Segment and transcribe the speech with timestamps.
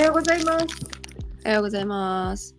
[0.00, 0.66] はようございます。
[1.44, 2.56] おはようございます。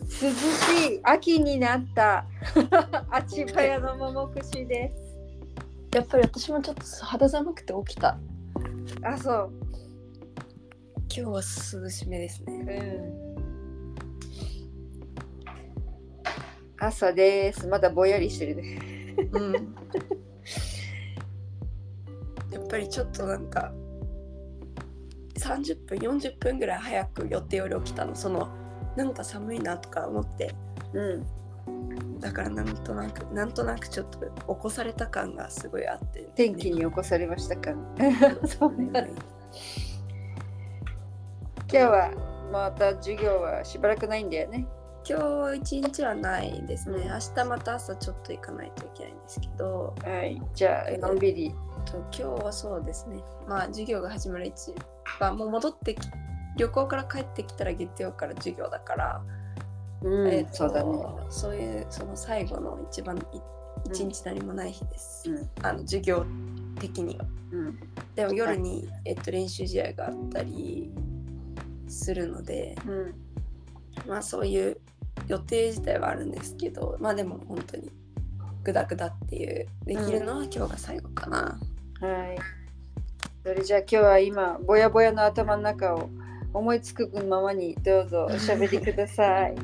[0.00, 2.26] 涼しい秋になった
[3.08, 4.92] あちばやの桃串で
[5.94, 8.18] やっぱり私もちょっと肌寒くて起きた。
[8.84, 8.96] す。
[9.06, 9.52] あ、そう。
[11.02, 11.34] 今日は
[11.82, 13.36] 涼しめですね。
[16.76, 16.84] うん。
[16.84, 17.68] 朝です。
[17.68, 19.16] まだぼんやりしてるね。
[19.30, 19.52] うん。
[22.50, 23.72] やっぱりちょっとなんか
[25.38, 28.14] 30分40分ぐらい早く予定より起きたの。
[28.14, 28.48] その
[28.96, 30.54] なんか寒いなとか思って。
[30.92, 31.26] うん。
[32.20, 37.72] だからなんとなくなんとなくちょっと起こされた感がすごいあって、天気に起こされましたか？
[38.46, 39.00] そうなんだ。
[39.00, 39.10] 今
[41.68, 42.10] 日は
[42.50, 44.66] また授業はしばらくないんだよね。
[45.08, 50.42] 今日一日はないですね、うん明日また朝ちょっと行かないといけないんですけどはい。
[50.54, 51.54] じゃあのんびり。
[51.86, 54.46] と今日はそうですねまあ授業が始まる
[55.18, 56.00] 一番もう戻ってき
[56.56, 59.22] 旅行から帰ってきたら月曜から授業だから、
[60.02, 61.26] うんえーとそうだね。
[61.28, 63.20] そういうその最後の一番い
[63.90, 65.50] 一日何もない日です、うん。
[65.62, 66.24] あの授業
[66.78, 67.80] 的にはうん。
[68.14, 70.92] でも夜に、えっと、練習試合があったり
[71.88, 73.14] するのでうん。
[74.08, 74.80] まあそういう
[75.26, 77.90] 予定自体はあるんですけどまあでも本当に
[78.62, 81.58] グダグダっていうできるのは今日が最後かな、
[82.00, 82.57] はい。
[83.44, 86.10] それじゃあ今日は今ぼやぼやの頭の中を
[86.52, 89.28] 思いつくままにどうぞおしゃべりください。
[89.28, 89.54] はい。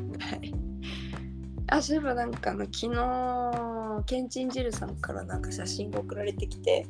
[1.68, 6.86] あそういえばなんかあの昨日ケンチンジルさんからなんか写真が送られてきて、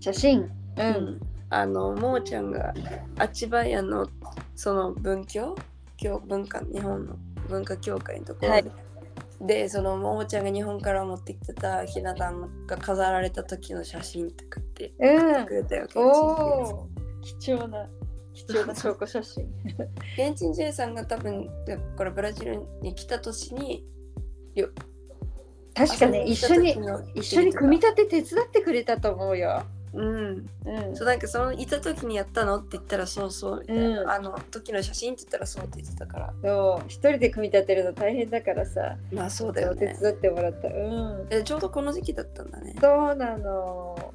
[0.00, 0.40] 写真？
[0.40, 0.50] う。
[0.78, 1.20] うん。
[1.50, 2.74] あのももちゃんが
[3.18, 4.08] あちばやの
[4.54, 5.56] その文教？
[5.96, 7.16] 教文化日本の
[7.48, 8.64] 文化協会のところで、はい。
[9.40, 15.54] でそのももちゃんが日本から持ってきてたひな壇が飾られた時の写真とかって。
[15.54, 16.88] れたよ、ケンチンジルさん。
[17.20, 17.88] 貴重な
[18.34, 19.48] 貴重な証拠写真。
[20.16, 21.50] ケンチンジェイさんが多分
[21.96, 23.84] これブラジルに来た年に
[24.54, 24.68] よ
[25.74, 26.76] 確かね一緒に
[27.14, 29.64] 一緒に組み立て手伝ってくれたと思うよ。
[29.94, 30.96] うんうん。
[30.96, 38.96] そうなんかそのいた時にやったのって言ったらそうそうみたいな、うんあの時の写真って言ったらそうって言ってたからそう一人で組み立てるの大変だからさ。
[39.12, 40.68] まあそうだよね手伝ってもらった。
[40.68, 41.26] うん。
[41.30, 44.14] えちょうどこの時期だったんだねそうなの。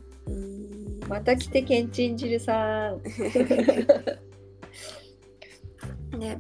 [1.14, 3.02] うんまた来てけんちん汁さん。
[6.18, 6.40] ね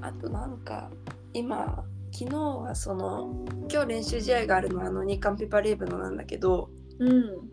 [0.00, 0.88] あとなんか
[1.32, 7.50] 今昨日はその今日練習試合があるのはあの日韓ペパレーブのなんだけどうん。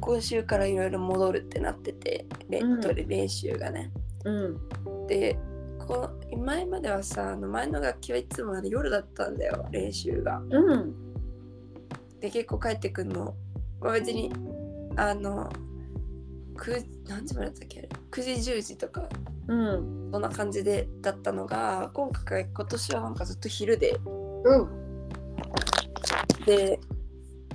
[0.00, 3.92] 今週からいろいろ戻るってなっててレうんトレ練習がね、
[4.24, 4.58] うん。
[5.06, 5.38] で
[5.78, 10.42] こう前まではさあの前の楽器はいつもあれ夜だったんだよ練習が。
[10.50, 10.92] うん。
[12.18, 13.36] で結構帰ってくんの、
[13.80, 14.32] まあ、別に
[14.96, 15.50] あの
[16.56, 19.08] 9何時までだったっけ9時10時とか。
[19.48, 20.10] うん。
[20.12, 23.98] そんな感じでだったのが今回今年はなんかずっと昼で。
[24.44, 24.68] うん。
[26.46, 26.78] で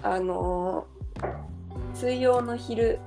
[0.04, 0.88] あの
[1.94, 3.00] 水曜の昼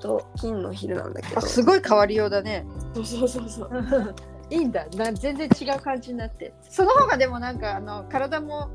[0.00, 1.38] と金の昼なんだけど。
[1.38, 2.66] あすごい変わりようだね。
[2.94, 4.14] そうそうそうそう。
[4.50, 4.86] いいんだ。
[4.96, 6.54] な全然違う感じになって。
[6.70, 8.68] その方がでもなんかあの体も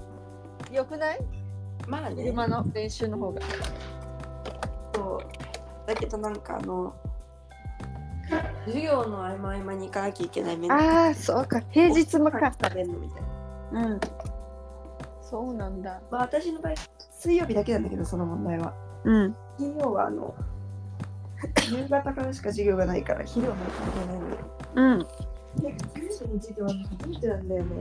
[0.72, 1.20] 良くない？
[1.88, 2.28] まあね。
[2.28, 3.42] 今の練習の方が
[4.94, 5.88] そう。
[5.88, 6.94] だけどなんかあの
[8.66, 11.62] 授業の合間合間に行かなきゃいけない面ああそうか。
[11.72, 13.22] 平日もか食べるのみたい
[13.74, 13.88] な。
[13.88, 14.00] うん。
[15.22, 16.02] そうなんだ。
[16.12, 16.74] まあ私の場合
[17.20, 18.74] 水曜日だけなんだけどその問題は。
[19.04, 19.36] うん。
[19.58, 20.34] 金曜はあの
[21.72, 24.38] 夕方からしか授業がないから昼はもう関係ないので
[24.76, 25.00] うん。
[25.62, 27.72] で九時に授業は初めてなんだよね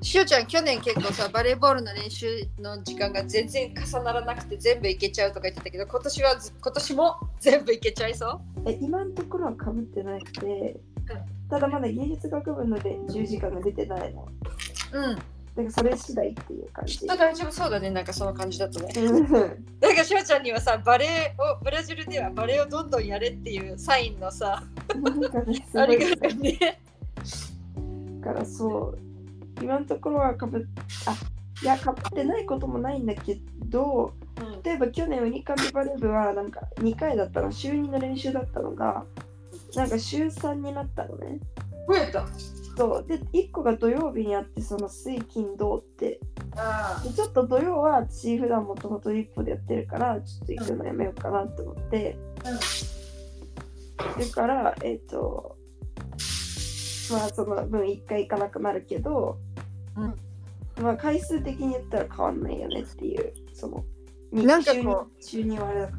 [0.00, 2.26] しおちゃん去年結構さバレーボールの練習
[2.60, 10.80] の時間が全然重ならなくて全部いけちゃうとか言ってたけど今年はず今年も全部いけちゃいそえ今のところはかぶってなくて
[11.50, 14.28] ただまだ芸術学部ので10時間が出てないの。
[14.92, 15.18] ううん
[15.58, 16.98] だからそれ次第っていう感じ。
[16.98, 17.90] きっと大丈夫そうだね。
[17.90, 18.92] なんかその感じだとね。
[18.96, 19.30] うん。
[19.80, 24.62] なんかしおちゃんにはさバレーをブラジルではバレーをどんどんやれっていうサインのさ
[24.94, 26.80] なんかねあいりがとうね。
[28.20, 29.07] だからそう
[29.60, 30.62] 今のところはかぶっ
[31.06, 31.16] あ
[31.62, 34.12] いやかぶってないこともないんだけど
[34.62, 39.04] 例えば去年ウニカンビバレー部はなんか2回だったの週2の練習だったのが
[39.74, 41.40] なんか週3になったのね。
[41.86, 42.26] 増えた。
[42.76, 43.06] そう。
[43.06, 46.20] で1個が土曜日にあってその水金土って。
[46.56, 55.56] あでちょっと土曜は私普段もともと一歩でやってるからちょっと行くのやめようかなと思って、だからえっ、と
[57.10, 59.38] まあその分1回行かなくなるけど、
[59.98, 60.14] うん
[60.82, 63.84] まあ回数的に言ったら変わんないよねっていうその
[64.32, 65.92] になんかこ週に週にはあれだか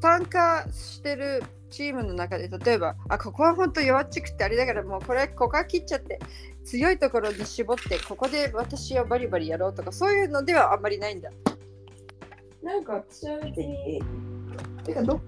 [0.00, 6.20] 参加してるチームの中で例えばあここは本当弱っちくてあれだからもうこれここは切っちゃって
[6.64, 11.30] 強いところに絞ってここで私はバリバリやろうとかそういうのではあんまりないんだ。
[12.62, 14.00] なんか私は別に、
[14.84, 15.20] てかど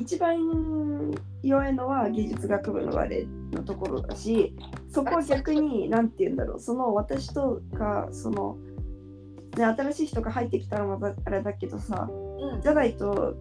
[0.00, 4.54] 一番弱いのは技術学部のバレエのところだし、
[4.90, 8.56] そこは逆に、なんて言うんだろう、その私とか、その、
[9.56, 12.60] ね、新しい人が入ってきたらまたあれだけどさ、うん。
[12.60, 13.36] じゃないと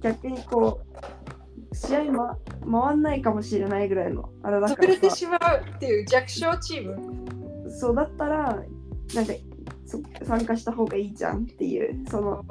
[0.00, 0.80] 逆にこ
[1.72, 2.38] う、試合、ま、
[2.86, 5.38] 回んないかもしれないぐらいのあれだか潰れてらさ、しまう
[5.76, 7.70] っていう弱小チーム。
[7.70, 8.64] そうだったら、
[9.14, 9.47] なんかそ
[10.24, 12.44] 参加した方がいいじゃんっていう、その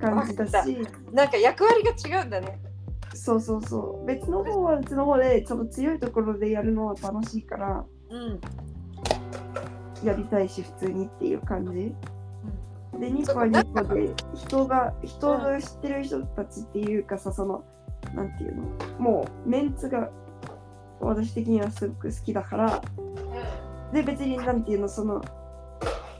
[0.00, 0.78] 感じだし。
[1.12, 2.58] なんか役割が違うんだね。
[3.14, 4.06] そうそうそう。
[4.06, 8.40] 別の方は別の方で、その強いところでやるのは楽しいから、うん。
[10.04, 11.94] やりたいし、普通にっていう感じ。
[12.98, 17.64] で、ニコはニコで、人が、人が知ってる人たちっていうかさ、その、
[18.14, 18.62] なんていうの、
[18.98, 20.10] もうメンツが
[21.00, 22.82] 私的にはすごく好きだから、
[23.92, 25.22] で、別になんていうの、その、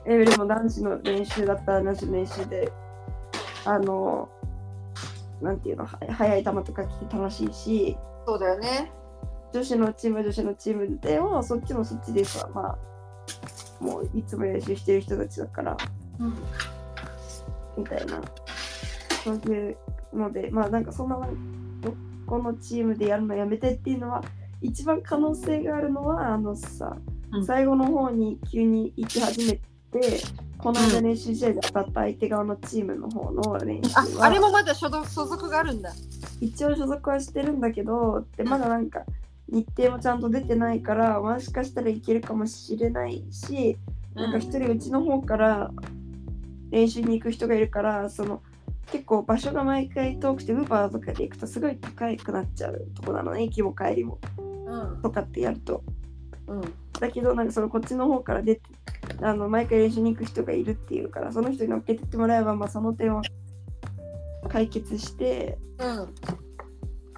[0.06, 2.72] レベルも男子の練習だったら男子の練習で、
[3.64, 4.28] あの、
[5.40, 7.96] なんていうの、は速い球とか来て楽しいし、
[8.26, 8.92] そうだよね。
[9.54, 15.76] 女子のチームは女子のチームでもそっちもそっちでさまあもういつも練習してる人たちだから
[16.18, 16.34] うん。
[17.78, 18.20] みたいな
[19.22, 19.76] そういう
[20.12, 21.20] のでまあなんかそんな
[21.80, 21.94] ど
[22.26, 24.24] このチームでやるのやめてっていうのは
[24.60, 26.96] 一番可能性があるのはあのさ、
[27.32, 29.73] うん最後の方に急に行き始めて
[30.58, 35.92] この間練習試合で当たった相手側のチームの方の練習あはあれもまだ所属所属があるんだ。
[36.40, 39.04] 一応所属はしてるんだけどでまだなんか
[39.48, 43.76] 日程もちゃんと出てないからもしかしたらいけるかもしれないし、
[44.14, 45.70] なんか一人うちの方から
[46.70, 48.42] 練習に行く人がいるからその
[48.90, 54.18] 結構場所が毎回遠くてウーバーとかで行くとすごい高くなっちゃうとこなのね行きも帰りも
[54.66, 55.02] うん。
[55.02, 55.84] とかってやると
[56.48, 56.60] うん。
[56.98, 58.62] だけどなんかそのこっちの方から出て
[59.24, 63.22] あの毎回練習に行く人がいるっていうからその人に乗っけてってもらえば、まあ、その点は
[64.50, 66.14] 解決してうん。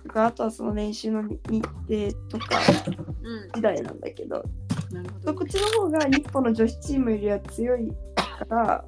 [0.04, 2.60] とかあとはその練習の日程とか
[3.24, 3.50] うん。
[3.56, 4.44] 次第なんだけど
[4.92, 8.84] なるほこっちの方が日本の女子チームよりは強いから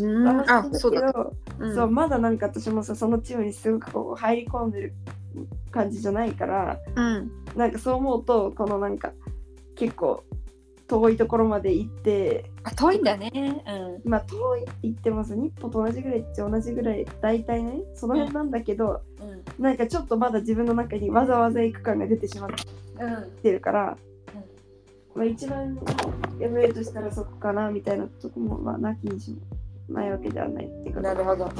[0.00, 0.24] うん。
[0.24, 1.12] 楽あ、そうだ。
[1.12, 4.94] ど、うんそうまだなんか私もさそのチームにすごくこう入り込んでる
[5.70, 7.30] 感じじゃないからうん。
[7.56, 9.12] なんかそう思うとこのなんか
[9.76, 10.24] 結構
[10.88, 13.30] 遠いところまで行ってあ、遠いんだね。
[14.04, 14.10] うん。
[14.10, 19.62] まあ遠いって言ってもさ日本と同じぐらいっちゃ同じぐらい大体ねその辺なんだけど、うん。
[19.62, 22.50] なんかちょっとまだ自分の中にわざわざ行く感が出てしまっ
[23.00, 23.30] うん。
[23.42, 23.96] てるから、
[25.14, 25.78] まあ、一番
[26.38, 29.38] やめるとしたらそこかなみたいなとこもまあなきにしも
[29.94, 31.50] ないわけではないっていうかなるほど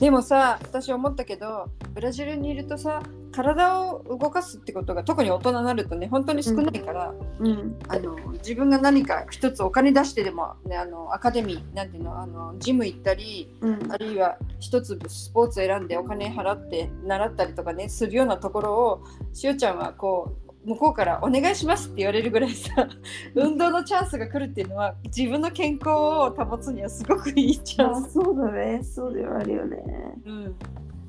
[0.00, 7.78] でもさ私思ったけどブラジルにいるとさ体を動かすってことが特に大人になるとね本当に少ないから、うん。
[7.88, 13.92] あの自分が何か一つお金出してでも、ね、あのアカデミーなんていうのあのジム行ったりうん。
[13.92, 22.88] あるいは一つスポーツ選んでお金払って習ったりとかねするようなところをしおちゃんはこう向こうから「お願いします」って言われるぐらいさ
[23.34, 28.12] 運動のチャンスが来るっていうのは自分の健康を保つにはすごくいいチャまあンス。
[28.12, 28.82] そうだね。
[28.82, 29.78] そうではあるよね。
[30.26, 30.32] う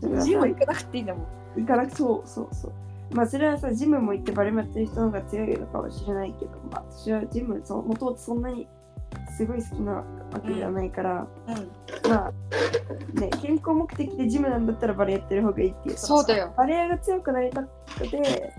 [0.08, 0.20] ん。
[0.20, 1.43] ジム行かなくていいんだもん。
[1.56, 1.96] 行かなく。
[1.96, 2.74] そうそうそう。
[3.14, 8.68] まあそれはさジムも行ってバレエやってる人の方が強いのかもしれないけどまあ私はジムそもともとそんなに
[9.38, 10.04] すごい好きなわ
[10.46, 12.32] けじゃないから、うん、まあ
[13.20, 15.98] ね健康目的でジムなんだったらバレエやってる方がいいっていう。
[15.98, 16.54] そうだよ。
[16.58, 18.54] バレエが強くなりたくて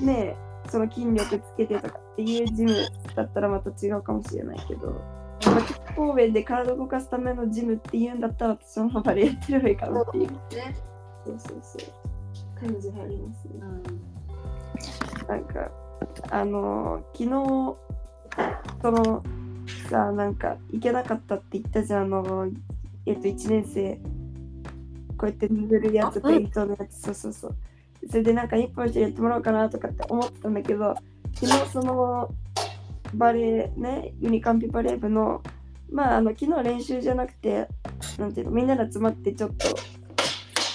[0.00, 0.36] ね
[0.68, 2.74] その筋力つけてとかっていうジム
[3.14, 4.90] だったらまた違うかもしれないけど、
[5.46, 10.30] まあ、健康面で体を動かすためのジムっていうんだったら私はバレエやってればいいかなっていう。
[10.32, 10.76] ね。
[11.24, 12.15] そうそうそう
[12.60, 13.52] 感じがありますね。
[13.60, 13.64] う
[15.24, 15.28] ん。
[15.28, 15.70] なんか
[16.30, 17.76] あのー昨日
[18.82, 19.22] その
[19.90, 22.48] さなんか行けなかったって言ったじゃんあの
[23.06, 23.98] えっと1年生。
[25.18, 27.00] こうやって塗るやつペイントのやつ。
[27.00, 27.56] そうそうそう。
[28.08, 30.94] それでなんか日本一やってもらおうかなとかって思ってたんだけど
[31.34, 32.30] 昨日その
[33.14, 35.42] バレエねユニカンピバレー部の
[35.90, 37.68] まああの昨日練習じゃなくて
[38.18, 39.66] なんていうのみんなで集まってちょっと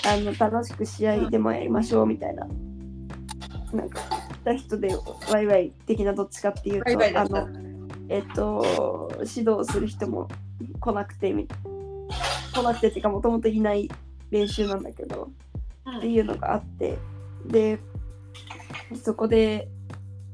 [0.05, 2.47] あの楽しく試合でもやりましょうみたいな。
[3.73, 4.89] なんか来た人で
[5.31, 7.47] ワイワイ的などっちかっていうとあの
[8.09, 10.27] えっと指導する人も
[10.79, 11.47] 来なくてみ
[12.53, 13.89] 来なくてっていうかもともといない
[14.29, 15.29] 練習なんだけど
[15.97, 16.97] っていうのがあって
[17.45, 17.79] で
[19.01, 19.69] そこで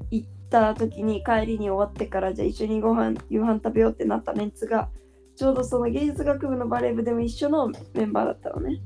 [0.09, 4.89] 行った時に帰りに終わってからじゃあ一緒にご飯夕飯食べようってなったメンツが
[5.35, 8.81] ちょうどその芸術学部のバレー部でも一緒のメンバーだったのね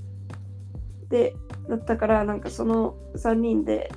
[1.11, 1.35] で
[1.69, 3.91] だったからなんかその3人で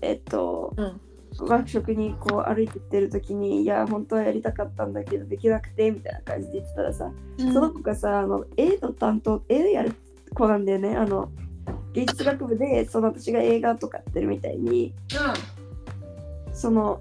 [0.00, 1.00] えっと、うん。
[1.40, 9.94] ワークショップにこう歩いてってる時にいや本当はやりたかったんだけどできなくてみたいな感じで言ってたらさ、その子がさあの絵の担当絵やる
[10.34, 10.96] 子なんだよね。
[10.96, 11.30] あの
[11.92, 14.94] 芸術学部でその私が映画とかやってるみたいに
[16.52, 17.00] その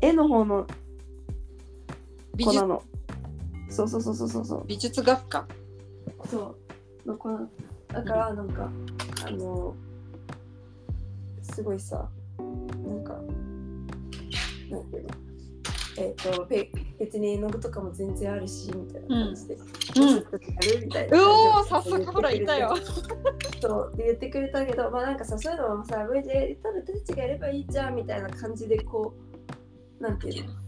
[0.00, 0.66] 絵の方の
[2.38, 2.82] 子なの。
[3.70, 4.44] そうそうそうそうそう。
[4.44, 5.46] そう美術学科。
[6.28, 6.56] そ
[7.04, 7.08] う。
[7.08, 7.48] の子な
[7.92, 8.70] だからなんか、
[9.26, 9.74] あの
[11.42, 12.44] すごいさな
[12.94, 13.14] んか
[14.70, 15.08] なんていうの？
[15.98, 20.14] えっ、とべ別に絵の具とかも全然あるしみたいな感じで、うん。
[20.14, 21.20] やるみたいなう
[21.60, 22.74] お早速ほらいたよ。
[23.60, 29.14] そうで言ってくれたけどまあなんかさそういうのもさ無理でただ私たちがやればいいじゃんみたいな感じでこ
[29.98, 30.52] うなんていうの？
[30.52, 30.60] こ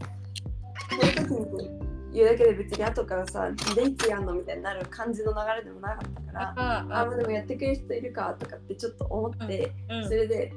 [1.02, 6.84] ういう時に言うだけで別に後からさでいつやんのみたいになる感じの流れでもなかったからああ。
[6.84, 10.52] まあでもやってくれる人いるかとかってちょっと思って、うんそれで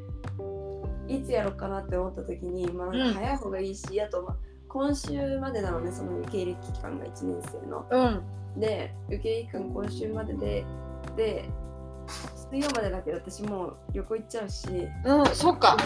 [1.07, 4.35] いつやろうかなって思った時に、まあ、早い方がいいし、あと、まあ、
[4.67, 7.85] 今週までなのねその受け入れ期間が1年生の。
[7.91, 8.59] うん。
[8.59, 10.65] で受け入れ期間今週までで
[11.15, 11.50] で
[12.51, 14.67] 水曜までだけど私もう旅行行っちゃうし
[15.05, 15.77] うんそうか。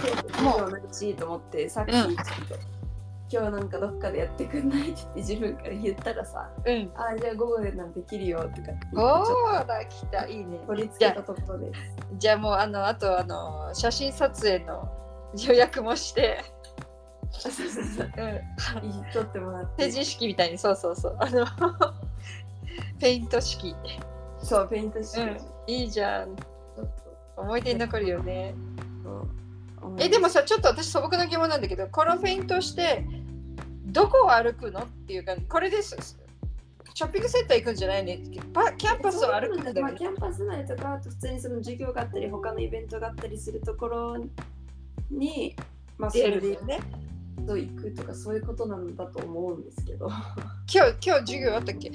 [0.41, 0.71] もう。
[0.71, 2.05] ないしと思ってさっきちょっ
[3.31, 4.91] 今日なんかどっかでやってくんない？
[4.91, 6.91] って自分から言ったらさうん。
[6.95, 9.24] あじゃあ午後でなんてできるよとかおょ
[9.59, 10.57] っーだ来たいいね。
[10.59, 11.79] と取り付けたところです。
[12.17, 14.89] じゃあもうあのあとあの写真撮影の
[15.48, 16.43] 予約もして、
[17.31, 18.12] そうそうそう。
[18.17, 19.91] うん、撮ってもらって。
[19.91, 20.03] 手。
[20.03, 21.17] 式みたいにそうそうそう。
[21.19, 21.45] あの
[23.00, 23.75] ペイント式、
[24.41, 26.36] そう、ペイントして、うん、いいじゃん。
[27.38, 28.55] 思い出に残るよね。
[29.98, 33.05] えでもさちょっと私素朴な疑問なんだけどこのペイントして
[33.91, 34.81] どこを歩くの？
[34.81, 36.17] っていうかこれです
[36.93, 38.19] ショッピングセンター行くんじゃないね。
[38.53, 39.81] パキャンパスを歩くんだけど。
[39.81, 44.17] まあ、キャンパス内とか、あと普通にその授業があったり、他のイベントがあったりするところ
[45.10, 45.55] に、
[45.98, 46.79] まあ、そ出れでね。
[47.48, 51.91] 行くとか、そういうことなんだと思うんですけど、今日今日授業あったっけ？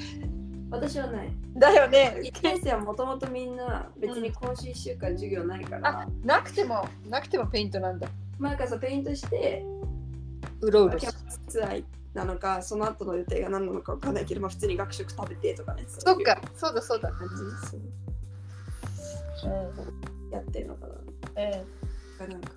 [0.71, 1.29] 私はない。
[1.55, 2.21] だよね。
[2.23, 8.09] 1年生はもともとみんな別に今週1週間授業ないから、あなくてもなくてもペイントなんだ。
[8.39, 9.65] まあ、かさ、ペイントして、
[10.67, 15.85] うろうろキャンなのか、その後の予定が何なのかわかんないけど、まあ、普通に学食食べてとかね。
[15.89, 16.41] そっか。
[16.55, 17.11] そうだそうだ。
[17.11, 17.35] 感じ
[17.69, 17.81] そう。
[19.51, 20.29] う。
[20.29, 20.95] んやってるのかな。
[21.37, 21.65] え
[22.19, 22.51] がなんか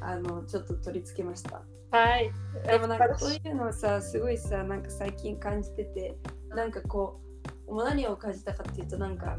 [0.00, 1.62] あのちょっと取り付けました
[1.94, 2.30] えはい
[2.66, 3.32] でもなんかそう。
[3.32, 3.54] いう。
[3.54, 6.16] のをさすごいさなんか最近感じてて
[6.50, 7.20] なんかこ
[7.68, 7.72] う。
[7.72, 7.84] もう。
[7.84, 8.88] 何を感じたかっていう。
[8.88, 9.38] となんか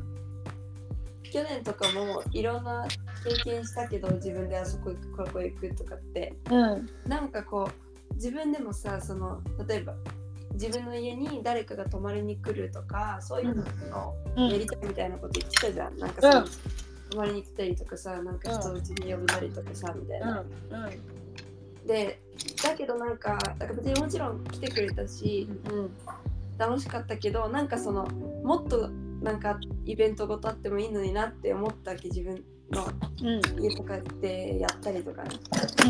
[1.31, 2.87] 去年とかもいろんな
[3.23, 6.33] 経験したけど自分であそこ行くここ行くとかって。
[6.49, 6.89] うん。
[7.05, 7.69] なんかこ
[8.11, 9.93] う自分でもさその例えば
[10.53, 13.55] 自分の家に誰かが泊まりに来るとかそういう
[13.89, 15.97] のをやりたいみたいなこと言ってたじゃん。
[15.97, 16.45] なんかさ、うん。
[17.09, 20.39] 泊まりに来たりとかさ、なんか人をうちに呼んだりとかさ、みたいな。
[20.41, 20.45] う
[21.87, 22.21] で、
[22.63, 25.91] だけどなんか、だから別にもちろん来てくれたし、んうん。
[26.57, 28.05] 楽しかったけど、なんかその、
[28.43, 28.89] もっと
[29.21, 32.85] なんかイベントごとあってもいいのになって思ったわけ、自分の。
[33.21, 33.63] うん。
[33.63, 35.29] 家とかでやったりとかね。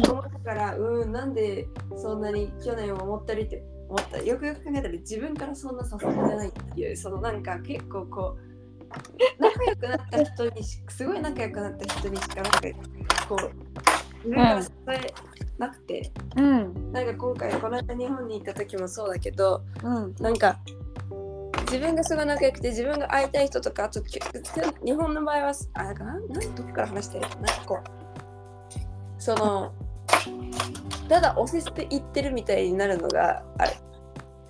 [0.10, 4.22] 思ったから、うん、なんでそんなに去年思ったりって思った。
[4.22, 6.98] よくよく考えたら自分からそんな誘ってないっていう。
[6.98, 12.62] そのなんか結構こう仲良くなった人にしすごい仲良くなった人にしかなんか
[13.27, 15.13] こう自分から誘え
[15.57, 16.91] なくて、うん。
[16.91, 20.15] なんか今回この間日本に行った時もそうだけどうん。
[20.19, 20.60] なんか
[21.68, 24.20] 自分がすごい仲良くて自分が会いたい人とかあとき
[24.84, 26.16] 日本の場合はあな？
[26.16, 27.22] んどっから話してる？
[27.22, 29.74] なんかこうその
[31.10, 33.78] ただ押せ捨て言ってるみたいになるのがあれ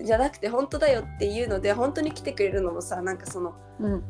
[0.04, 4.02] じゃなくて本当だよっていうので本当に来てくれるのもさなんかその、うん。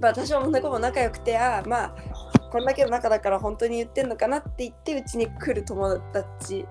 [0.00, 1.94] まあ、私は女の子も仲良くてあまあ
[2.50, 6.66] こんだけの仲だから本当に言ってんのかなって言ってうちに来る友達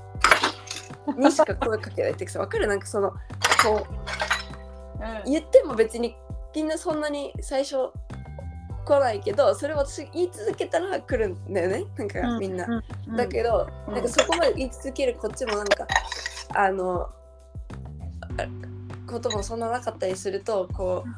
[1.18, 2.68] にしか声かけないっていうかさ分かる？
[2.68, 4.31] なんかそのこう
[5.26, 6.16] 言っても別に
[6.56, 7.92] みんなそんなに最初
[8.86, 11.86] 来ないけどそれを私言い続けたら来るんだよね。
[11.98, 12.84] なんかみんな。
[13.16, 13.94] だけど、うん。
[13.94, 15.88] なんかそこまで言い続けるこっちもなんか
[16.56, 17.10] あのあ
[19.08, 21.10] こともそんななかったりするとこう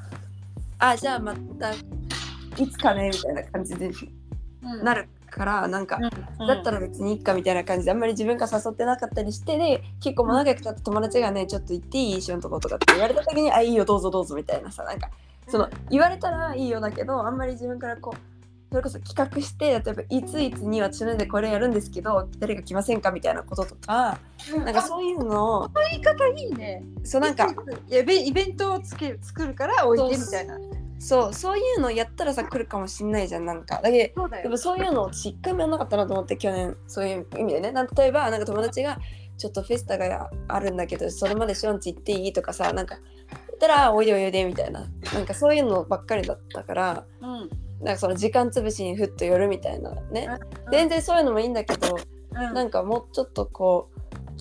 [0.80, 3.92] あじゃあまたいつかねみたいな感じで
[4.84, 6.00] なるからなんか、
[6.48, 15.10] だったら別にいいかみたいな感じであんまり自分が誘ってなかったりしてで結構もう仲良くなった友達がねちょっと行っていい一緒のとことかって言われた時にあいいよどうぞどうぞみたいなさなんか
[15.48, 18.34] その言われたらいいよだけどあんまり自分からこう
[18.74, 24.18] それこそ企画して例えばいついつに私のでこれやるんですけど誰か来ませんかみたいなこととか
[24.66, 26.84] なんかそういうのを言い方いいね。
[27.04, 27.54] そうなんか
[27.88, 30.58] イベイベントをつけ作るからおいでみたいな
[31.04, 33.82] そうそういうのやったらさ来るかもしんないじゃんなんか。
[33.84, 37.72] だけそうだでもそういうの私一回もやんなかったなと思って去年そういう意味でね。
[37.72, 38.98] なん例えばなんか友達が
[39.38, 44.88] ちょっとフェスタがあるんだけどそれまでションチ行っていいとかさなんか言ったらおいでおいでみたいな。
[45.14, 47.50] なんかそういうのばっかりだったからうん。
[47.82, 50.30] なんかその時間潰しにふっと寄るみたいなね。
[50.68, 50.72] うん。
[50.72, 51.98] 全然そういうのもいいんだけど
[52.32, 52.54] うん。
[52.54, 53.93] なんかもうちょっとこう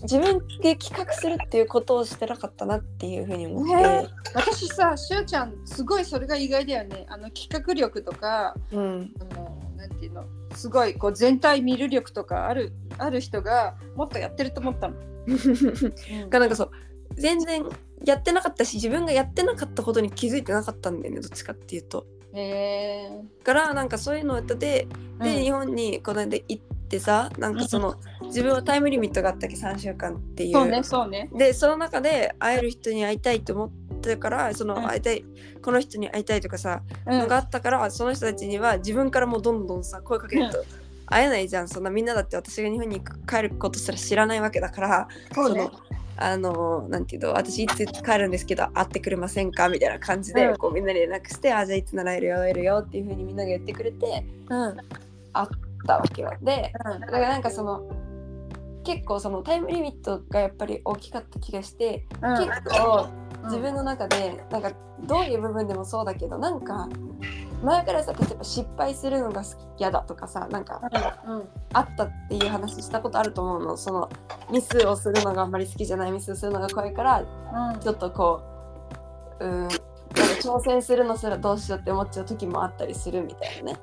[0.03, 7.07] 自分で企画するっていうことをしてなかったなっていうふうに思って、ね私さしゅうちゃんすごいそれが意外だよね。
[7.09, 10.25] あの企画力とかうん、あのなんていうの？
[10.55, 14.95] すごいこう全体見る力とかあるある人がもっとやってると思ったの。
[16.29, 16.71] が なんかそう
[17.15, 17.65] 全然
[18.05, 22.07] やってなかったし自分がやってなかったことに気づいてなかったんだよねどっちかっていうと。
[22.35, 24.89] へえからなんかそういうのをやってて
[25.21, 26.61] で、日本にこの間行っ
[26.93, 30.53] てさなんかその自分はタイムリミットがあったっけ？3週間っていう。
[30.53, 31.31] そうねそうね。
[31.35, 33.71] でその中で会える人に会いたいと思っ
[34.01, 34.87] てからそのうん。
[34.87, 35.25] 会いたい、
[35.63, 37.21] この人に会いたいとかさ、うん。
[37.21, 40.65] のがあったからその人たちには自分からもうどんどんさ声かけると
[41.07, 41.69] 会えないじゃん。
[41.69, 45.65] そんなみんなだって私が日本に帰ることすら知らないわけだからそうね。
[45.65, 45.73] の
[46.19, 49.69] あのなんていうの私いついつ帰るんですけど会ってくれませんか？
[49.71, 50.57] みたいな感じで、うん。
[50.59, 54.77] こうみんなに連絡してあじゃあいつなら会えるよ会えるよっていうふうにみんなが言ってくれてうん。
[55.33, 55.49] 会っ
[55.87, 56.33] たわけよ。
[56.43, 57.83] でだからなんかその
[58.85, 62.37] 結構そのタイムリミットがやっぱり大きかった気がして、うん。
[62.39, 63.09] 結構
[63.45, 66.89] 自分の中でなんかどういう部分でもそうだけどなんか
[67.63, 70.81] 前からさ例えば失敗するのが好き嫌だとかさなんか
[71.27, 71.49] うん。
[71.73, 73.77] あったっていう話したことあると思うの。
[73.77, 74.11] その
[74.51, 77.21] ミスをするのがあんまり好きじゃないミスをするのが怖いから
[77.73, 77.81] うん。
[77.81, 78.43] ちょっとこ
[79.41, 79.69] ううん
[80.43, 83.79] 挑戦するのすらどうしようって思っちゃう時もあったりするみたいなね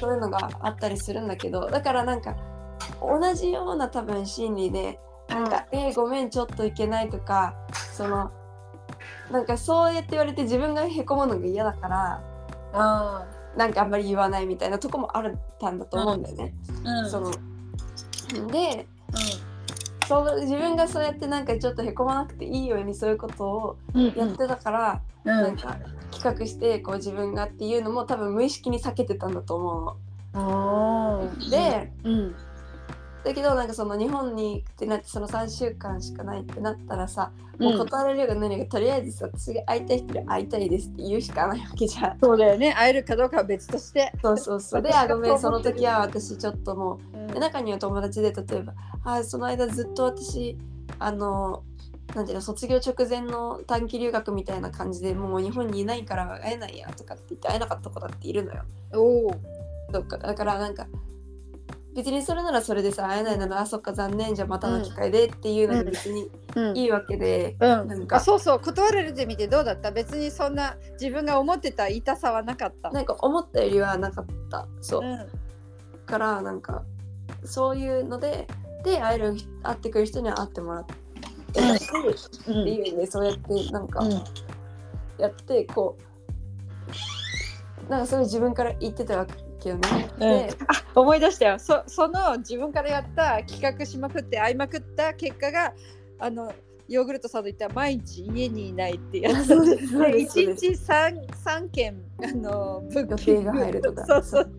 [0.00, 2.36] そういうのがあったりするんだけどだからなんか
[3.00, 4.98] 同じような多分心理で
[5.28, 7.54] なんか「えーごめんちょっといけない」とか
[7.92, 8.30] その
[9.30, 12.22] なんかそうやって言われて自分がへこむのが嫌だから
[12.72, 16.54] あなんかあんまり言わないみたいなとこもあったんだと思うんだよね。
[16.68, 17.10] ーうん。
[17.10, 17.30] その
[18.48, 18.86] で
[20.06, 24.12] そう自分がそうやってなんかちょっとへこまなくていいようにそういうことをうん。
[24.16, 25.42] やってたから、うん。
[25.42, 25.76] なんか
[26.20, 29.96] 企画してこう自分がっていうのも多分無意識に避けてたんだと思
[30.34, 31.30] うの。
[31.50, 32.34] でうん
[33.24, 42.18] だけどなんかその日本にってなってその3週間しかないってなったらさ、うんもう断られるが何かとりあえずさ私が会いたい人に会いたいですって言うしかないわけじゃん。
[42.18, 44.10] そうだよね会えるかどうかは別として。
[44.22, 44.82] そうそうそう。
[44.82, 48.72] で、あ、ごめん、その時は私ちょっともうんう、で中には友達で例えば、
[49.04, 50.56] あ、その間ずっと私、
[50.98, 51.62] あの、
[52.14, 58.64] なんていうの、卒業直前の短期留学みたいな感じでもう日本にいないから会えないやとかって言って会えなかった子だっているのよ。
[58.94, 59.34] おお。
[59.92, 60.86] どっかだからなんか、
[61.94, 69.90] 別にそれならそれでさ、会えないなら、あ、そっか、残念、じゃあまたの機会でっていうので別にうんいいわけで、うんなんかあそうそう断られてみてどうだった？
[69.90, 72.90] 別にそんな自分が思ってた痛さはなかった。
[72.90, 74.66] なんか思ったよりはなかった。
[74.80, 75.02] そう。
[75.04, 75.28] うん
[76.06, 76.82] からなんか
[77.44, 78.48] そういうので
[78.82, 80.86] で会える会ってくる人には会ってもらっ
[81.50, 84.02] っていう意味でそうやってなんか
[85.18, 85.96] やってこ
[87.86, 89.26] うなんかそれ自分から言ってたわ
[89.60, 90.08] けよね。
[90.18, 91.58] で、あ思い出したよ。
[91.58, 95.72] そその自分からやった企画しまくって会いまくった結果が
[96.18, 96.52] あの
[96.88, 99.36] ヨーグルトさんと言ったら毎日家にいないってやつ。
[99.36, 100.66] ですそうでですそう1です。
[100.66, 104.04] 日 3, 三件あの物予定が入るとか。
[104.06, 104.50] そうそう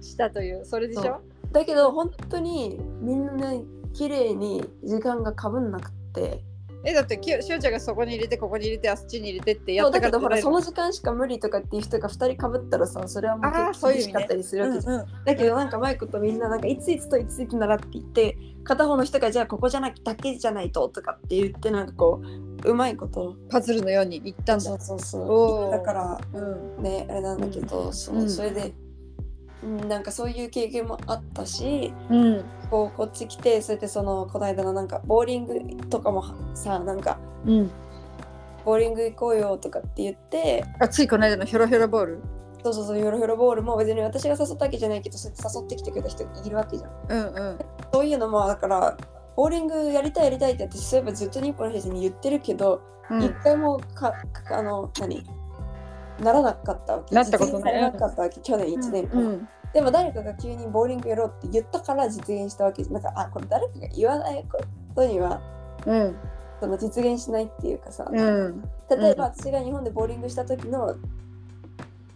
[0.00, 0.64] したという。
[0.64, 1.20] それでしょ？
[1.52, 6.44] だけど本当にみんなね綺麗に時間がかぶんなくって。
[6.82, 14.94] えだってきしおちゃんがそこに入れてここに入れてあっちに入れてってやそうっただけどほらそのの時間しか無理とかっていう人が2人かぶったらさそれはもう厳しかったりするわけじゃん。
[14.94, 15.24] うんうん。
[15.24, 22.22] だけどなんかマイクとみんななんかいついつといついつならって言って片方の人がじゃあここじゃなくだけじゃないととかって言ってなんかこ
[22.64, 24.60] ううまいことパズルのようにいったんだ。
[24.60, 25.70] そうそうそう。
[25.70, 26.82] だからうん。
[26.82, 28.30] ねあれなんだけど、そううん。
[28.30, 28.72] それで、うん、
[29.62, 32.44] なんかそういう経験もあったしうん。
[32.70, 37.70] こうこっち来てそれでそのこの間のなんかボーリングとかもさなんかうん。
[38.64, 42.20] ボーリング行こうよとかって言ってあついこの間のヒョロヒョロボール？
[42.62, 46.90] そうそうそうヒョロヒョロボールも別に私が誘ったわけじゃないけどそうやって誘ってきてくれた人いるわけじゃん。
[47.08, 47.58] うんうん。
[47.92, 48.96] そういうのもだから
[49.36, 53.24] ボーリングやりたいやりたいって私そういえばずっと日本の人に言ってるけどうん。
[53.24, 54.12] 一、回もか
[54.44, 55.24] かあの何？
[56.20, 57.14] ならなかったわけ。
[57.14, 57.80] なったことない。
[57.80, 58.40] なかったわけ。
[58.40, 59.48] 去年1年間、うん。
[59.72, 62.82] でも誰かが急にボーリングやろうって言ったから実現したわけ。
[62.84, 64.58] なんかあこれ誰かが言わないこ
[64.94, 65.40] とには
[65.86, 66.16] うん。
[66.60, 68.62] その実現しないっていうかさ、うん。
[68.90, 70.96] 例えば私が日本でボーリングした時の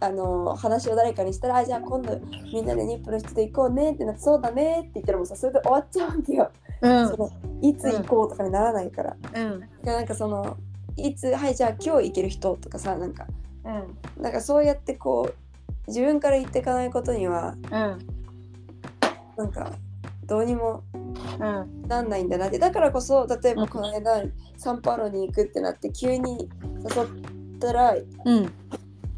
[0.01, 2.19] あの話を誰かにしたらあじゃあ今度
[2.53, 7.09] みんなで日本の人で行こうねってなってそうだねって言ったらもうさそれで終わっちゃうわけよ、うん。
[7.09, 9.59] そのいつ行こうとかにならないから、うん。
[9.61, 10.57] でなんかその
[10.97, 13.25] いつはいじゃあ今日行ける人とかさなんか
[13.65, 14.23] うん。
[14.23, 15.35] なんかそうやってこう
[15.87, 17.69] 自分から言っていかないことにはうん。
[19.37, 19.71] なんか
[20.25, 20.83] どうにも
[21.39, 21.81] うん。
[21.87, 22.59] なんないんだなって。
[22.59, 24.23] だからこそ例えばこの間
[24.57, 26.49] サンパウロに行くってなって急に
[26.95, 28.51] 誘ったらうん。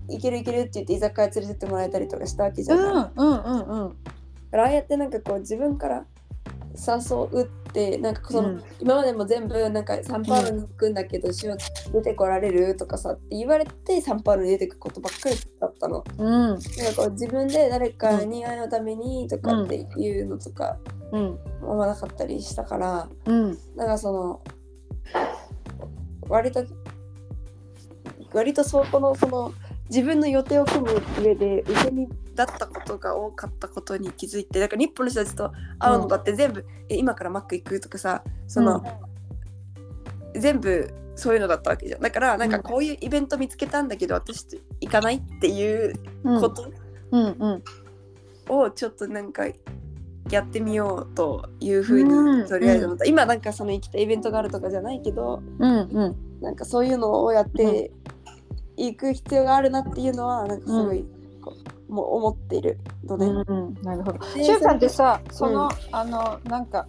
[0.10, 3.22] 行ける行けるって言って居酒屋連れてってもらえたりとかしたわけじうゃない。
[3.22, 3.96] んうんうんうん。
[4.54, 6.06] ああやってなんかこう自分から
[6.78, 8.63] 誘うってなんかその、うん。
[8.80, 11.58] 今までも全部なんかサンパウロに行くんだけど、しお
[11.92, 16.04] 出てこられるとかさって言われてサンパウロに出てくことばっかりだったの。
[16.18, 16.26] うん。
[16.26, 16.62] なんか
[16.96, 20.78] こう自分で誰かに会いのためにとかっていうのとか
[21.12, 21.40] うん。
[21.63, 23.58] あんまなかったりしたからうん。
[23.76, 24.42] なんかその
[26.30, 26.66] 割と
[28.34, 29.54] 割とそこのその
[29.90, 38.84] 自分の予定を組む上で受け身だったことが多かったことに気づいてだから日本の人たちと会うのだって全部、え今からマック行くとかさその、
[40.36, 42.02] 全部そういうのだったわけじゃん。
[42.02, 44.45] だからなんかこういうイベント見つけたんだけど私
[44.80, 46.41] 行かないっていううん。
[46.41, 46.71] こと
[47.12, 47.63] うんうん。
[48.50, 49.45] をちょっとなんか
[50.30, 52.41] やってみようというふううん。
[52.43, 56.15] にとりあえず思った、今なんかその行きたいイベントがあるとかじゃないけどうんうん。
[56.39, 57.89] なんかそういうのをやって
[58.76, 61.04] いく必要があるなっていうのはなんかすごい、
[61.89, 64.19] もう思っているので、うんなるほど。
[64.36, 66.88] でしゅうさんってさ、その、うんあのなんか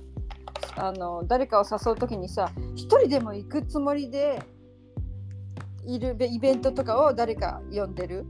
[0.76, 4.42] あの誰かを誘うときにさ、一人でも行くつもりで
[5.86, 8.26] いるイベントとかを誰か呼んでる？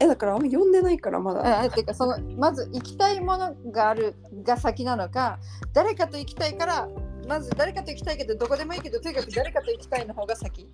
[0.00, 5.38] えだからあんま呼んでないからまだ、あっていうかそのまず行きたいものがあるが先なのか、
[5.72, 6.88] 誰かと行きたいから。
[7.26, 10.66] まず誰かと行きたいけどどこでもいいけどとにかく誰かと行きたいの方が先？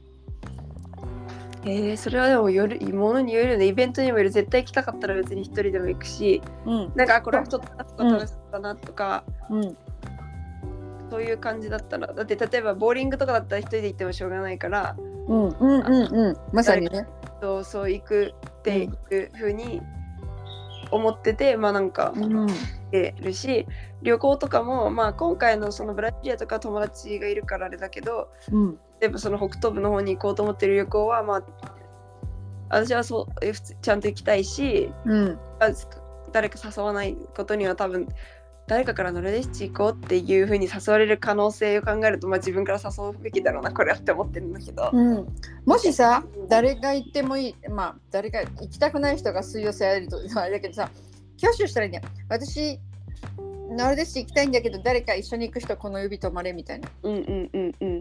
[1.67, 3.67] えー、それはでもよるものによるね。
[3.67, 4.31] イベントにもよる。
[4.31, 6.93] 絶対行きたかったら別に一人でも行くしうん。
[6.95, 9.77] なんかあこれはちょっと楽しかったなとか、うん。
[11.11, 12.13] そういう感じだったら。
[12.13, 14.97] だって例えばボーリングとかだったら一人で行ってもしょうがないから
[15.29, 15.49] うん。
[15.49, 15.55] うん。
[15.59, 16.15] うん。
[16.15, 16.37] うん。
[16.53, 17.07] まさにね。
[17.41, 19.81] そうそう行くっていうふうに
[20.91, 22.47] 思ってて、まあなんかうん
[22.95, 23.67] てるし
[24.03, 28.79] 旅行とかも、まあ、今回のそのブラジリアとか友達がいるからあれだけどうん。
[29.01, 31.43] 例えばその北東部の方に行こうと思ってる旅行はまあ
[32.71, 35.39] 私はそうえ普通ちゃんと行きたいしうん。
[35.59, 35.69] あ
[36.33, 38.09] 誰か誘わないことには多分
[38.67, 44.91] 誰かからノルディッチ行こうっていうふうに誘われる可能性を考えると、まあ、自分から誘うべきだろうなこれはって思ってるんだけど。
[44.93, 45.27] うん、
[45.67, 50.91] もしさ誰が行ってもいいまあ誰か行きたくない人が水曜日やるとあれだけどさ
[51.39, 52.03] 挙手したらいいね。
[52.29, 52.79] 私
[53.71, 56.89] ノルデシ行きたいんだけど誰か一緒に行く人この指止まれみたいな。
[57.03, 58.01] うんうんうんうん。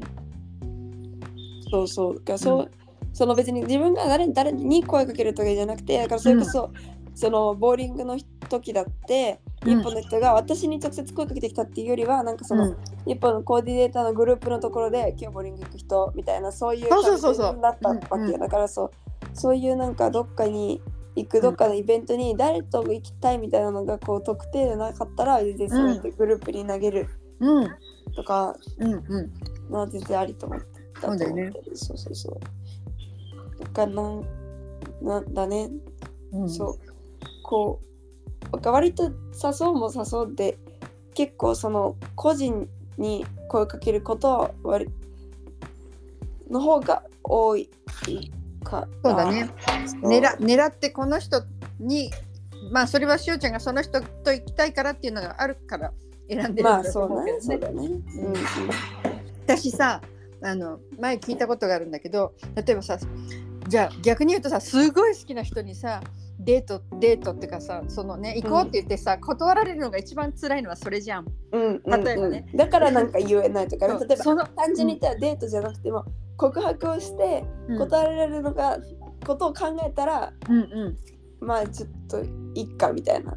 [1.71, 2.15] そうそう。
[2.15, 2.71] だからそう、
[3.13, 6.71] その別に自分が誰誰に声かけるとかじゃなくて、だからそれこそ、
[7.15, 8.17] そのボーリングの
[8.49, 9.77] 時だって、うん。
[9.77, 18.91] 日本の人が私に直接声かけてきたっていうよりは、なんかその、日本のコーディネーターのグループのところで、今日ボーリング行く人みたいな、そういう感じになったわけだからそう、
[19.33, 20.81] そういうなんかどっかに
[21.15, 27.07] 行くどっかのイベントに誰と行きたいみたいなのがこう特定でなかったら全然そうやってグループに投げる
[27.39, 27.69] うん。
[28.15, 29.33] とかうんうん。
[29.69, 31.53] まあ全然ありと思ってたと思ってそうだよね。
[31.73, 33.63] そうそうそう。
[33.63, 34.25] だからなん
[35.01, 35.69] なんだね、
[36.31, 36.49] うん。
[36.49, 36.79] そう。
[37.43, 37.79] こ
[38.51, 40.57] う、割と誘うも誘うで、
[41.13, 44.89] 結構その個人に声かけることは割
[46.49, 47.69] の方が多い
[48.63, 48.87] か。
[49.03, 49.49] そうだね。
[50.01, 51.43] 狙狙ってこの人
[51.79, 52.11] に
[52.71, 55.91] まあそれはしおちゃんがその人と行きたいからっていうのがあるから
[56.29, 57.03] 選んでるまあんだと。
[57.03, 57.87] 思うけどそうだね。
[57.87, 58.01] うん
[59.45, 60.01] 私さ
[60.41, 62.97] あの前聞いたことがあるんだけど例えばさ
[63.67, 66.01] じゃあ逆に言うとさすごい好きな人にさ
[66.43, 71.25] デートデートっていうかさそのね行こうって言ってさ、断られるのが一番辛いのはそれじゃん。
[71.51, 72.45] うんうん例えばね。
[72.51, 73.99] うんだからなんか言えないとか、そう。
[74.07, 76.05] 例えばその単純に言ったらデートじゃなくても
[76.37, 77.77] 告白をしてうん。
[77.77, 78.77] 答えられるのが、
[79.25, 80.97] ことを考えたらうんう
[81.41, 81.45] ん。
[81.45, 82.23] まあちょっと
[82.55, 83.35] いっかみたいな。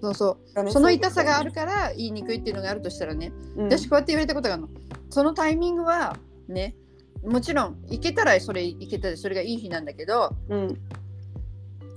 [0.00, 0.70] そうそう。
[0.70, 3.64] その痛さがあるから言いにくいっていうのがあるとしたらね、うん。
[3.66, 4.68] 私こうやって言われたことがあるの。
[5.12, 6.16] そのタイミングは
[6.48, 6.74] ね
[7.22, 10.78] もちろん行けたらそれ行けたらそれがいい日なんだけどうん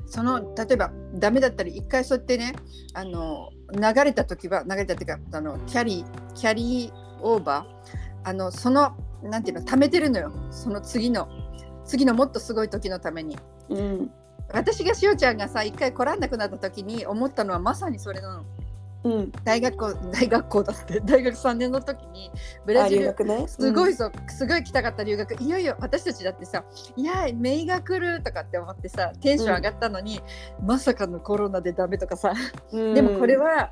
[0.07, 2.53] その例えばダメだったり一回そうやってね
[2.93, 10.31] あの流れた時は流れたっていうかあのキャリーキャリーオーバーあのそのなんていうの貯めてるのよ。
[10.51, 11.27] その次の
[11.85, 13.37] 次のもっとすごい時のために。
[13.69, 14.11] うん。
[14.53, 18.45] 私がしおちゃんがさ一回来らんなくなった時に思ったのはまさにそれなの
[19.05, 19.31] うん。
[19.43, 22.31] 大学校 大学校だって大学3年の時に
[22.65, 23.47] ブラあジルね。
[23.47, 25.35] すごいぞ、すごい来たかった留学。
[25.41, 26.63] いよいよ私たちだってさ
[26.97, 30.19] 「いやメイが来る」とかって思ってさテンション上がったのに、
[30.61, 32.33] まさかのコロナでダメとかさ、
[32.71, 33.71] うん、でもこれは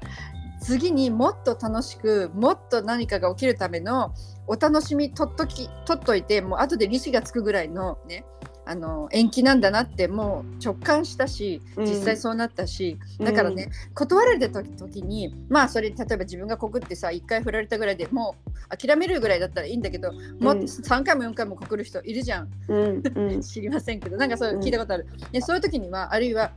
[0.62, 4.14] 次にもっと楽しくもっと何かが起きるための
[4.48, 8.26] お楽しみ取っとき取っといてもう後で利子がつくぐらいのね
[8.66, 11.86] あの延期なんだなってもう直感したしうん。
[11.86, 13.26] 実際そうなったし、うん。
[13.26, 18.36] だからね、断られた時時にまあそれ例えば自分が告ってさ1回振られたぐらいでも
[18.72, 22.50] う諦めるぐらいだったらいいんだけどもっと3回も4回も告る人いるじゃん。
[22.68, 23.42] うんうん。
[23.44, 26.52] 知りませんけどなんかそういう聞いたことある、でそういう時にはあるいは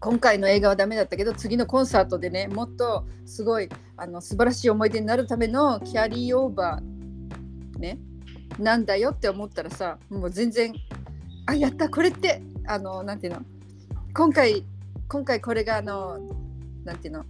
[0.00, 7.98] 今回の映画はダメだったけど次のコンサートでねもっとすごいあの素晴らしい思い出になるためのキャリーオーバーね
[8.58, 10.72] なんだよって思ったらさもう全然
[11.46, 13.42] あやったこれってあのなんていうの？
[14.14, 14.64] 今回
[15.08, 16.18] 今回これがあの
[16.84, 17.24] なんていうの？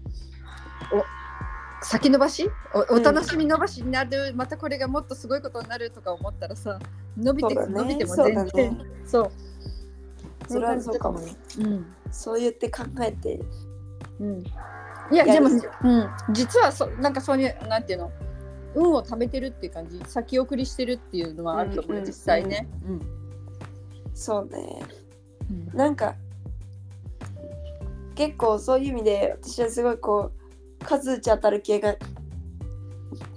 [0.93, 2.51] お先延ばし？
[2.75, 6.79] おお楽しみ延ばしになる、またこれがもっとすごいことになるとか思ったらさ
[7.17, 7.67] 伸びて、ね。
[7.67, 8.53] 伸びても全然。
[8.55, 8.79] ね。
[9.05, 9.31] そう。
[10.49, 11.21] それはそうかも。
[11.21, 11.87] ねうん。
[12.11, 13.41] そう言って考えて。
[14.21, 14.41] うん、
[15.11, 18.13] いやでも、でうん、実はそなんかそういうなんていうの？
[18.75, 22.69] 運を貯めてるっていう感じ先送りしてるっていうのはあると思う、実際ね。
[22.87, 23.01] うん。
[24.15, 24.83] そうね。
[25.51, 25.77] うん。
[25.77, 26.15] なんか
[28.15, 30.31] 結構そういう意味で私はすごいこ
[30.81, 31.97] う数打ち当たる系が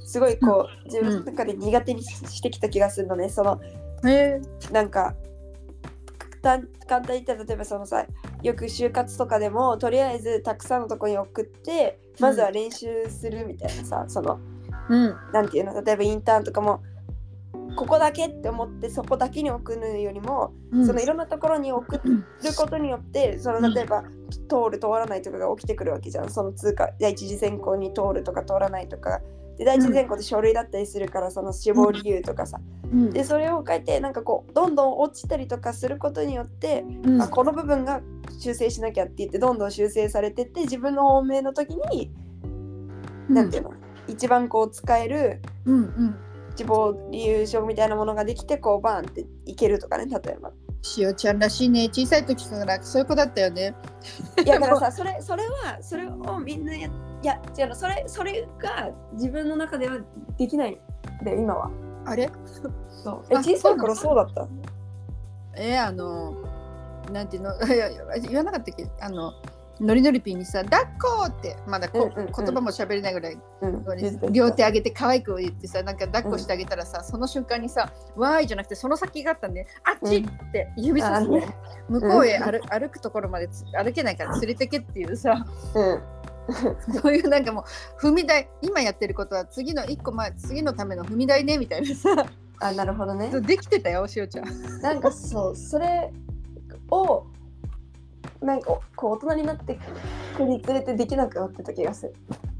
[0.05, 3.29] すごいこう自分の中で苦手にししてきた気がするのね。
[3.29, 3.59] その
[4.05, 4.41] へえ。
[4.71, 5.15] なんか
[6.41, 8.05] 簡簡単に言ったら例えばそのさ
[8.43, 14.39] よく就活とかでもとりあえずたくさんのとこに送ってまずは練習するみたいなさ、その
[14.89, 15.15] うん。
[15.33, 15.81] なんていうの？
[15.81, 16.81] 例えばインターンとかも
[17.75, 20.85] ここだけって思ってそこだけに送るよりも、うん。
[20.85, 22.01] そのいろんなところに送る
[22.57, 24.03] ことによってその例えば、
[24.49, 26.29] 通る通らないとかが起きてくるわけじゃん。
[26.29, 29.21] その通過第一次選考に通るとか通らないとか。
[29.57, 32.59] で第一次選考って書類だったりするからその死亡理由とかさ、
[32.91, 33.09] うん。
[33.11, 37.21] でそれを書いてなんかこうどんどん落ちたりとかすることによって、うん。
[37.21, 38.01] あこの部分が
[38.37, 42.11] 修正しなきゃって言ってどんどん修正されてって自分の本命の時に、
[43.29, 43.73] なんていうの？
[44.07, 46.15] 一番こう使えるうんうん。
[46.57, 50.51] 死亡理由書みたいなものができてこうバーンっていけるとかね例えば。
[50.81, 51.85] しおちゃんらしいね。
[51.89, 53.75] 小さい時からそういう子だったよね。
[54.45, 56.91] いやだからさそれそれはそれをみんなやい
[57.23, 59.97] や違うのそれそれが自分の中では
[60.37, 60.77] できないん
[61.25, 61.71] だよ今は。
[62.05, 62.29] あれ？
[63.03, 63.25] そう。
[63.31, 64.47] えあ小さい頃そうだった？
[65.57, 66.35] えあの
[67.11, 67.51] なんていうの？
[68.29, 68.87] 言わなかったっけ？
[69.01, 69.33] あの
[69.79, 81.57] ノリノリピーにさ「抱っこ!」ってまだこ、う言葉も喋れないぐらいうん両手上げて可愛く言ってさなんか抱っこしてあげたらさ、その瞬間にさ「わーい」じゃなくてその先があったんで「あっち!」って指さすの、あね
[81.89, 86.01] 向こうへ歩,、歩くところまでつ歩けないから連れてけっていうさうん
[87.01, 87.65] そういうなんかも
[87.97, 92.27] う踏み台今やってることは次の一個前次のための踏み台ねみたいなさ
[92.59, 93.29] あなるほどね。
[93.41, 94.81] できてたよしおちゃん。
[94.81, 96.11] なんかそうそれ
[96.89, 97.25] を
[98.41, 99.79] なんかこう大人になって
[100.35, 102.15] くにつれてできなくなってた気がする。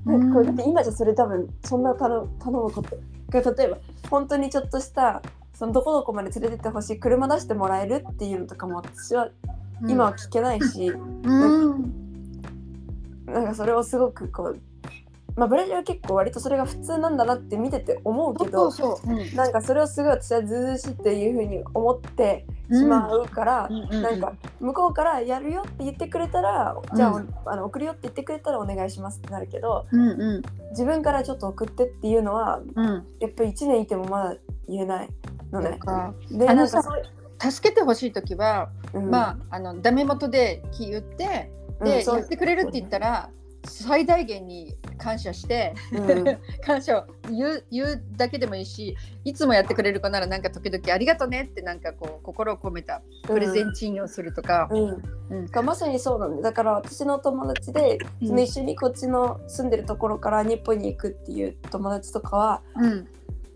[0.06, 2.98] なんかこれだって今じゃそれ多分そんな頼む頼むこと。
[3.30, 3.78] が例えば
[4.10, 5.22] 本当にちょっとした
[5.54, 9.30] そのどこどこまで連れてってほしい車出してもらえるっていうのとかも私は
[9.88, 12.06] 今は聞けないし、うん。
[13.26, 14.62] なんかそれをすごくこう
[15.36, 18.72] まあブラジルは結構割とそれが普通なんだなって見てて思うけど
[19.36, 23.94] なんかそれをすごい私はずうしいっていうふうに思ってしまうから、うん。
[23.94, 27.34] うんなんか向こうからやるよって言ってくれたら、じゃあ,、うん。
[27.46, 30.42] あの送るよって言ってくれたらお願いしますってなるけどうんうん。
[30.72, 33.06] 自分からちょっと送ってっていうのはうん。
[33.20, 34.36] やっぱり1年いてもまだ
[34.68, 35.10] 言えない
[35.52, 35.78] のね。
[35.80, 36.14] か。
[36.32, 36.84] でなんか
[37.40, 39.10] 助けてほしい時は、うん。
[39.10, 43.30] まああのダメ元で言ってで、やってくれるって言ったら
[43.66, 46.26] 最大限に感謝して、うん。
[46.66, 55.04] 感謝を言う言うだけでもいいしいつもやってくれる子ならなんか時々ありがとねってなんかこう心を込めたプレゼンチンをするとか、うん。
[55.30, 55.46] うん。
[55.48, 58.40] がまさにそうなんでだから私の友達で、うん。
[58.40, 63.08] 一緒にこっちの住んでるところから日本に行くっていう友達とかはうん。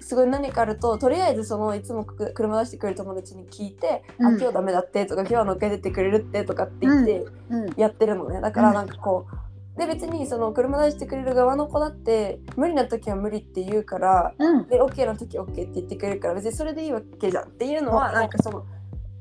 [0.01, 4.25] すごい何かあるととりあえずそのいつもく車出してくれる友達に聞いて「うん。
[4.27, 7.73] あ今日ダメだって」とか「今日は乗っけてってくれるって」とかって言ってうん。
[7.75, 8.39] やってるのね。
[8.41, 9.48] だからなんかこう
[9.79, 14.67] で別にその車出してくれる側の子だって無理な時は無理って言うからうん。
[14.67, 18.65] で OK な時は OK って言ってくれるから別にそれでいいわけじゃんっていうのはうんなんかその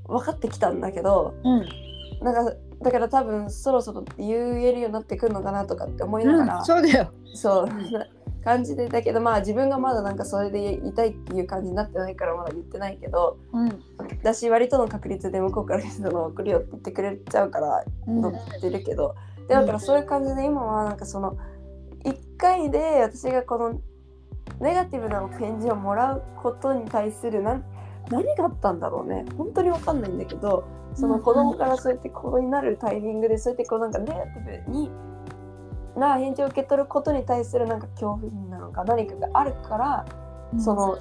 [0.06, 1.68] 分かってきたんだけどうん。
[2.24, 7.12] なんかだから多分そろそろ言えるようになってくるのかなとかって思いながら、うんそうだよ。
[7.34, 8.06] そうな
[8.44, 13.82] 感じでだけどまあ自分がまだなんかそれで言いたいっていう感じになってないからまだ言ってないけどうん。
[14.22, 18.20] だし割との確率で向こうからその送るよって言ってくれちゃうからうん。
[18.20, 19.14] 乗ってるけど、
[19.48, 21.36] でだからそういう感じで今はなんかその
[22.04, 23.80] 1回で私がこの
[24.60, 27.62] ネガティブな返事をもらうことに対する何
[28.10, 29.26] 何があったんだろうね。
[29.36, 34.90] 本当に分かんないんだけどその子供からそうやって子になるタイミングでそうやってこうなんかネガティブに
[35.96, 40.06] な返事を受け取ることに対するなんか恐怖心なのか何かがあるから
[40.58, 40.98] その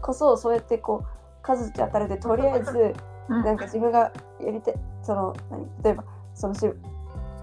[0.00, 1.06] こそそうやってこう
[1.42, 2.94] 数打ち当たるでとりあえず
[3.28, 3.44] うん。
[3.44, 6.66] なんか自分がやりてその何例えばそのし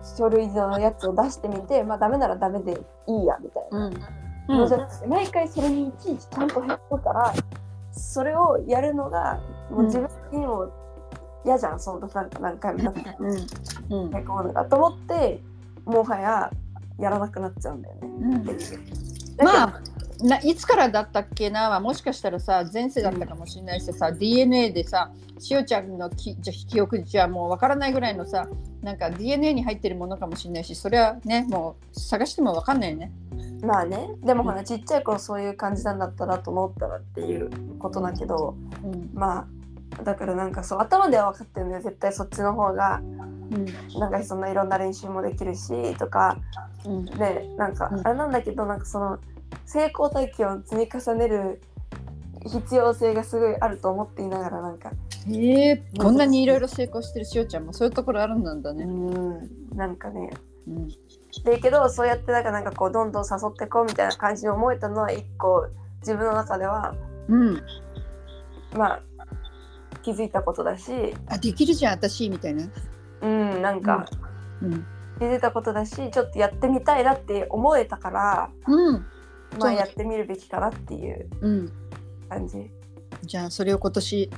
[0.04, 3.88] 書類のやつを出してみてまあダメならダメでいいやみたいな。
[3.88, 3.94] うん。
[4.48, 7.34] のじゃなくて毎回それにいちいちちゃんと減るから
[7.94, 9.40] それをやるのが
[9.70, 10.70] もう自分にも
[11.46, 12.84] 嫌じゃん、そのなんか何回も。
[12.84, 13.28] 何回も
[13.90, 14.06] うん。
[14.06, 14.16] うん。
[14.16, 15.42] へこむのがと思って
[15.86, 16.52] もはや
[17.00, 18.02] やらなくなっちゃうんだよね。
[18.04, 19.46] うん。
[19.46, 19.82] まあ
[20.24, 28.48] ないつからだったっけなもしかしたらさ前世だったかもしれないしさ DNA でさしおちゃんのきじゃ記憶じゃもうわからないぐらいのさ
[28.82, 33.12] なんか DNA に入ってるものかもしれないしそれはねもう探してもわかんないよね。
[33.64, 34.10] まあね。
[34.24, 39.10] でもほらちっちゃい頃そういう感じなんだったらと思ったらっていうことだけどうん。
[39.14, 39.48] ま
[40.00, 41.82] あだからなんかそう頭では分かってるんだよ。
[41.82, 43.02] 絶対そっちの方が。
[43.02, 44.00] うん。
[44.00, 46.38] なんかそんないろんな練習もできるしとか。
[46.86, 47.06] うん。
[47.06, 48.08] でなんかうん。
[48.08, 49.20] あれなんだけどなんかその
[49.66, 51.62] 成功体験を積み重ねる
[52.46, 54.92] 必要性がすごいあると思っていながらなんか。
[55.30, 58.84] へえこんなにいろいろ成功してるしおちゃんもそういうところあるんだうね。
[58.86, 60.30] んなんかね。
[60.68, 60.88] うん。
[61.46, 65.68] でけどそうやってなんかなんかこうどんどん誘ってこうみたいな感じに思えたのは一個
[66.02, 66.94] 自分の中では
[67.30, 67.62] うん、
[68.76, 69.02] まあ
[70.04, 70.92] 気づいたことだし。
[71.28, 72.66] あできるじゃん私みたいな。
[73.22, 74.06] うんなんか
[74.62, 74.86] うん。
[75.20, 79.06] 気づいたことだしちょっとやってみたいなって思えたからうん
[79.60, 81.72] まあやってみるべきかなっていううん、
[82.30, 82.70] 感じ。
[83.24, 84.30] じゃあそれを今年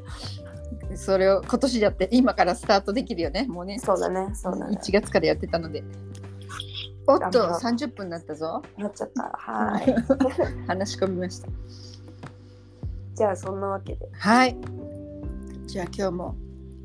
[0.96, 4.78] それを今年やって今からスタートできるよねもうねそうだねそうだね。
[4.80, 5.84] 1月からやってたので
[7.06, 9.22] おっと頑張ろう30分になったぞなっちゃった。
[9.36, 9.94] はい。
[10.66, 11.48] 話し込みました
[13.14, 14.08] じゃあそんなわけで。
[14.12, 14.56] はい
[15.66, 16.36] じゃあ今日も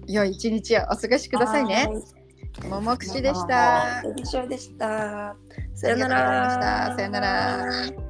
[0.08, 2.19] 良い一日をお過ごしくださいねはい。
[2.68, 4.02] ももくしでした
[4.48, 5.36] でした。
[5.76, 6.58] さあよなら。
[6.90, 8.09] たさよなら